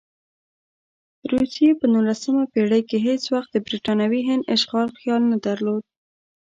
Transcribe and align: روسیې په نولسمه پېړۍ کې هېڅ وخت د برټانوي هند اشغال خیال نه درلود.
روسیې 1.31 1.69
په 1.79 1.85
نولسمه 1.93 2.43
پېړۍ 2.51 2.81
کې 2.89 2.97
هېڅ 3.07 3.23
وخت 3.33 3.49
د 3.51 3.57
برټانوي 3.65 4.21
هند 4.29 4.43
اشغال 4.55 4.89
خیال 4.99 5.21
نه 5.31 5.37
درلود. 5.45 5.83